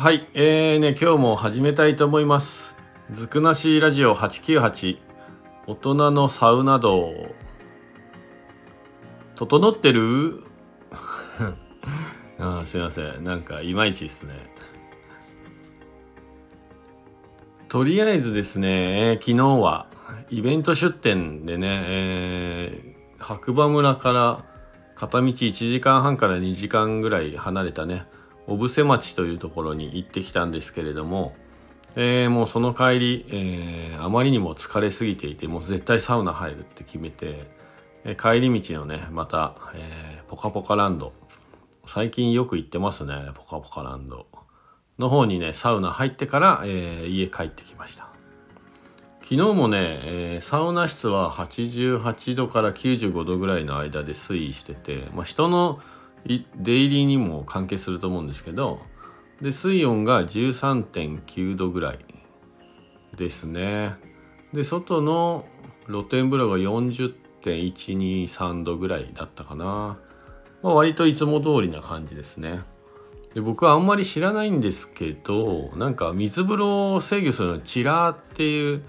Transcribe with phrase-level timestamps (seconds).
[0.00, 2.74] はい、えーね、今日も始めたいと思います。
[3.12, 4.96] ずくなしラジオ898
[5.66, 7.12] 大人のサウナ道。
[9.34, 10.42] 整ってる？
[12.40, 13.22] あすいません。
[13.24, 14.32] なんかいまいちですね。
[17.68, 19.86] とりあえずですね、えー昨日は
[20.30, 24.44] イベント出店でね、えー白馬村から
[24.94, 28.06] 片道1時間半から2時間ぐらい離れたね
[28.50, 31.36] 小布施町というところに行ってきたんですけれども、
[31.94, 37.44] えーもうその帰り、えーあまりにも疲れすぎていてもう絶対サウナ入るって決めて、
[38.02, 41.12] えー帰り道のねまた、えーポカポカランド。
[41.86, 44.26] 最近よく行ってますねポカポカランド。
[44.98, 48.08] の方にねサウナ入ってから、え家帰ってきました。
[49.22, 55.78] 昨日もね、えサウナ室は88度から95度ぐらいの間で推移してて、まあ、人の
[56.24, 58.80] い出入りにも関係すると思うんですけど
[59.40, 61.98] で水温が13.9度ぐらい
[63.16, 63.94] ですね。
[64.52, 65.46] で外の
[65.86, 69.98] 露天風呂が40.123度ぐらいだったかな、
[70.62, 72.60] まあ、割といつも通りな感じですね。
[73.34, 78.82] で僕はあんまり知らないんですけどなんか水風呂を制御するのにチラーっていう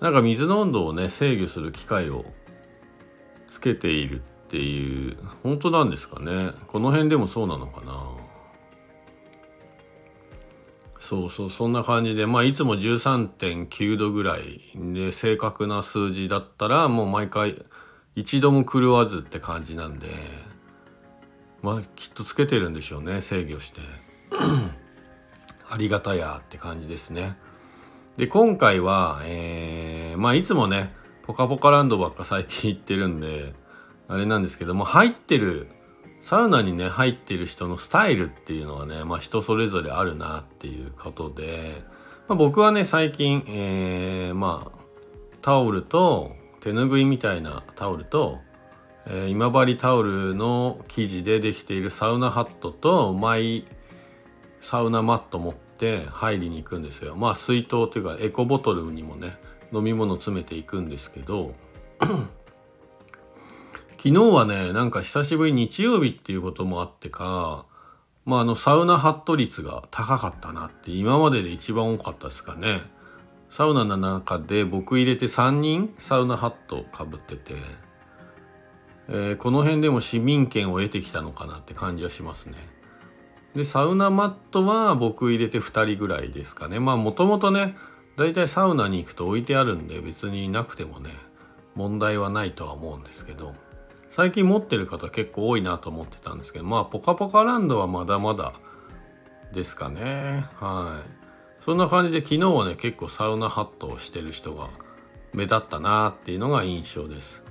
[0.00, 2.24] なんか水の温度をね制御する機械を
[3.46, 6.52] つけているっていう本当なんですかね。
[6.68, 8.02] この辺でもそうなのかな。
[10.98, 17.62] そうそうそんな感じでまあいつも13.9度ぐらいで正確な数字だったらもう毎回
[18.14, 20.08] 一度も狂わずって感じなんで
[21.62, 23.80] まあきっとつけてるんでしょうね制御して。
[25.70, 27.36] ありがたやって感じですね。
[28.16, 33.52] で今回はえーまあいつもねポカポカランドばっか最近行ってるんで
[34.08, 35.68] あれなんですけども入ってる
[36.20, 41.82] サウナにね入ってる人のスタイルっていうのはねまあ人それぞれあるなっていうことで、
[42.26, 44.78] まあ、僕はね最近えーまあ
[45.42, 48.40] タオルと手ぬぐいみたいなタオルと、
[49.06, 53.66] えー今治タオルの生地でできているサウナハットとマイ
[54.60, 57.14] サウナマット持って入りに行くんですよ。
[57.14, 59.36] まあ水筒というかエコボトルにもね
[59.72, 61.54] 飲み物詰めていくんですけど
[64.00, 67.66] 昨日はねなんか久しぶり日曜日っていうこともあってか
[68.24, 72.80] まああのサウナハット率が高かったなって今までで一番多かったですかね。
[73.50, 77.54] サウナの中で僕入れて3人サウナハットかぶってて、
[79.08, 82.58] えーこの辺でも市民権を得てきたのかなって感じはしますね。
[83.54, 86.78] でサウナマットは僕入れて2人ぐらいですかね。
[86.78, 87.74] まあもともとね
[88.16, 91.10] だいたいサウナに行くと置いてあるんで別になくてもね
[91.74, 93.54] 問題はないとは思うんですけど。
[94.08, 98.54] 最近持ってる方結構多いなと思ってたんですけどまあポカポカランドはまだまだ
[99.52, 100.44] ですかね。
[100.56, 101.18] はい。
[101.60, 104.70] そんな感じで昨日はね結構サウナハットをしてる人が
[105.32, 107.42] 目立ったなっていうのが印象です。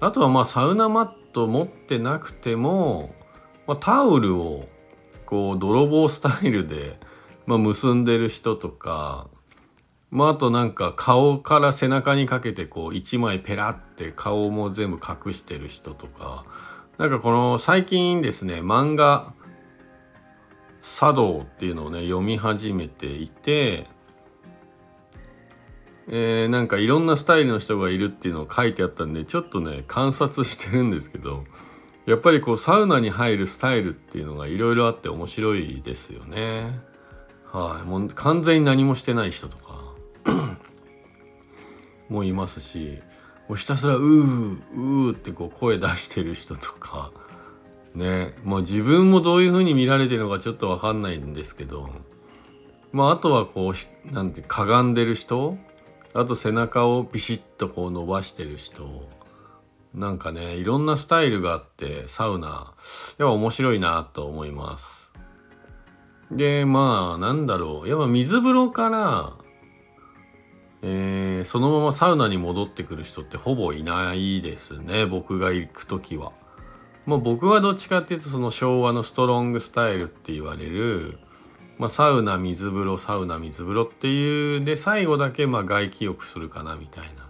[0.00, 3.14] あとはまあサウナマット持ってなくても、
[3.66, 4.68] まあ、タオルを
[5.26, 6.98] こう泥棒スタイルで、
[7.46, 9.28] まあ、結んでる人とか
[10.14, 16.44] まあ、あとなんか顔から背中にかけてこう一枚ペラって顔も全部隠してる人とか
[16.98, 19.34] なんかこの最近ですね漫画
[20.80, 23.88] 「茶道」っていうのをね読み始めていて、
[26.06, 31.42] えーなんかいろんなスタイルの人がいるっていうのを書いてあったんでちょっとね観察してるんですけど
[32.06, 36.78] やっぱりこうサウナに入るスタイルっていうのがいろいろあって面白いですよね。
[37.50, 39.73] はい、もう完全に何もしてない人とか
[42.08, 43.00] もいますし
[43.48, 47.12] もうひたすら「うーうー」ってこう声出してる人とか
[47.94, 51.90] ねもう自分もどういう風に見られてるのかちょっと分かんないんですけど
[52.92, 55.58] まああとはこうなんてかがんでる人
[56.14, 59.08] あと背中をビシッとこう伸ばしてる人
[59.94, 65.12] なんかねいろんなスタイルがあってサウナやっぱ面白いなと思います。
[66.30, 69.43] でまあなんだろうやっぱ水風呂から
[70.86, 76.32] えーそのままサウナに戻ってくる人ってほぼいないですね僕が行く時は。
[77.06, 81.18] まあ、僕はどっちかっていうとその昭和のストロングスタイルって言われる、
[81.76, 87.28] まあ、サウナ水風呂サウナ水風呂っていうで最後だけまあ外気浴するかなみたいな、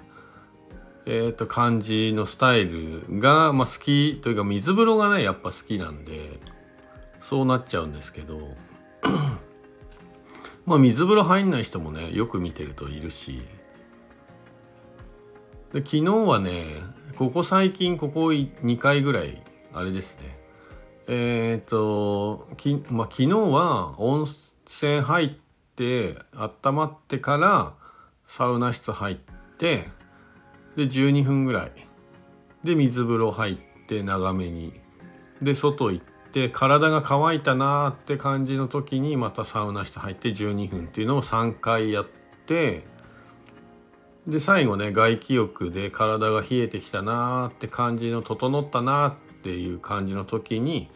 [1.07, 6.39] えー、と感じのスタイルが、まあ、好きというか水風呂がねやっぱ好きなんで
[7.19, 8.55] そうなっちゃうんですけど
[10.67, 13.43] まあ水風呂入んない人もねよく見てるといるし。
[15.73, 16.63] で昨日はね
[17.17, 20.39] ここ最近ここ2回ぐらいあれですね。
[21.07, 24.25] えっ、とき、まあ、昨日は温
[24.67, 25.31] 泉入っ
[25.77, 27.75] て温まってから
[28.27, 29.17] サウナ室入っ
[29.59, 29.85] て
[30.77, 31.73] で12分ぐらい。
[32.63, 34.73] で水風呂入って長めに。
[35.43, 36.14] で外行って
[36.49, 42.07] 体が乾いたなーって感じの時にまたサウナ室入って12分っていうのを3回やっ
[42.47, 42.85] て
[44.27, 50.91] で最後ね外気浴で体が冷えてきたなーって感じの整ったなーっていう感じの時に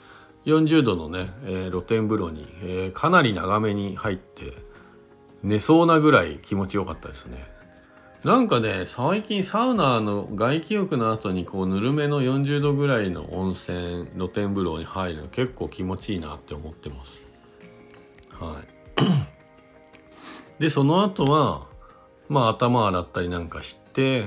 [0.47, 4.55] 40度のね、えー、露天風呂に、えー、かなり長めに入って
[5.43, 7.58] 寝そうなぐらい気持ちよかったですね。
[8.25, 17.33] なんかね最近サウナの外気浴の後にこうぬるめの40度ぐらいの温泉露天風呂に入るの結構気持ちいいなって思ってます。
[18.33, 18.79] はい。
[20.59, 21.67] でその後は
[22.29, 24.25] まあ頭洗ったりなんかして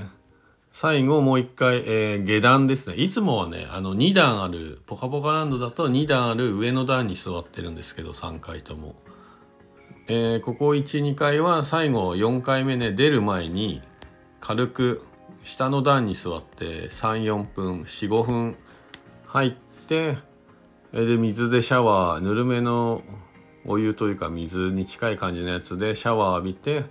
[0.71, 8.95] 最後もう一回、えー、下段ですねいつもはねあの2段あるポカポカランドだと2段ある上の段に座ってるんですけど3回とも。
[10.13, 13.81] えー、ここ12回は最後4回目ね出る前に
[14.41, 15.05] 軽く
[15.41, 18.57] 下の段に座って34分45分
[19.25, 19.51] 入っ
[19.87, 20.17] て
[20.91, 23.03] で水でシャワーぬるめの
[23.65, 26.83] お湯というか水に近い感じのやつでシャワー浴びて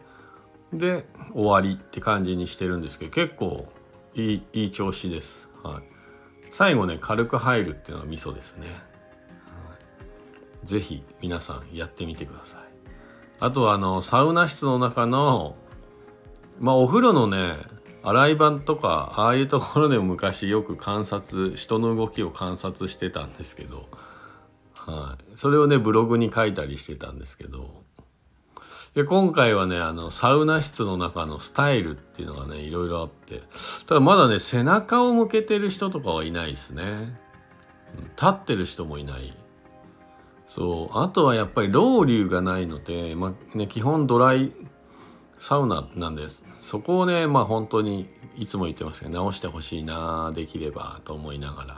[0.73, 3.71] で終わりって感じにしてるんですけど結構
[4.15, 5.83] いいいい調子です、はい、
[6.53, 8.67] 最後ね軽く入るっていうのは味噌ですね、
[9.45, 9.77] は
[10.81, 12.70] い、皆さんやってみてください。
[13.41, 15.57] あとあのサウナ室の中の
[16.59, 17.55] まあお風呂のね
[18.03, 23.89] 洗い場とかああいうところでも昔よく観察人の動きを観察してたんですけど、
[24.75, 27.81] はい、それをねブログに書いたりしてたんですけど。
[28.95, 33.41] で今回はねあのサウナ室の中のスタイルっていうのがねいろいろあって。
[33.87, 36.83] ただまだね背中を向けてる人とかはいないですね、
[38.17, 39.33] 立ってる人もいない。
[40.51, 40.99] そう。
[40.99, 44.53] あとはやっぱりロウリュがないので、まあね、基本ドライ
[45.39, 46.45] サウナなんです。
[46.59, 51.75] そこをねまあ本当にいつも言ってますけど直してほしいなできればと思いながら。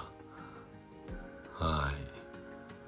[1.66, 1.94] はい。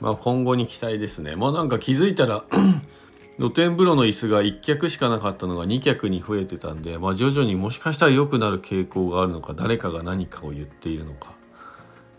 [0.00, 1.36] まあ今後に期待ですね。
[1.36, 2.44] もうなんか気づいたら
[3.36, 11.43] 露天風呂の椅子が1脚しかなかったのが2脚に増えてたんで、まあ、徐々にもしかしたら良くなる傾向があるのか誰かが何かを言っているのか。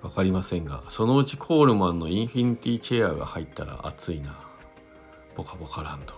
[0.06, 4.40] 分かりませんがそのうちコールマンのインフィニティチェアが入ったら熱いな。
[5.36, 6.14] ポカポカランド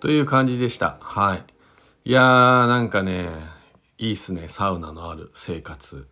[0.00, 0.98] という感じでした。
[1.00, 1.44] はい。
[2.10, 3.28] いやーなんかね
[3.98, 4.48] いいっすね。
[4.48, 6.08] サウナのある生活。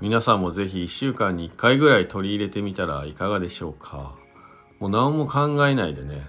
[0.00, 4.14] 皆さんも是非1週間に1回ぐらい取り入れてみたらいかがでしょうか。
[4.78, 6.22] もう何も考えないでね。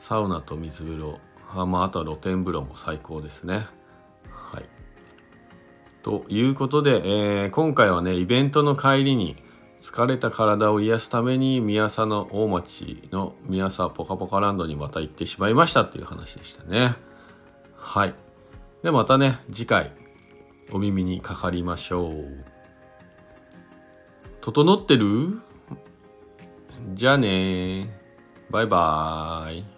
[0.00, 1.18] サウナと水風呂。
[1.54, 3.66] あ,、まあ、あとは露天風呂も最高ですね。
[6.02, 9.36] ということで、えー、今回はねイベントの帰りに
[9.80, 16.96] 疲れた体を癒すために宮佐の大町の宮佐ポカポカランドにまた行ってしまいましたっていう話でしたね。
[17.76, 18.14] はい。
[18.82, 19.92] でまたね次回
[20.72, 22.44] お耳にかかりましょう。
[24.40, 25.40] 整ってる？
[26.94, 27.96] じゃあね。
[28.50, 29.77] バイバーイ。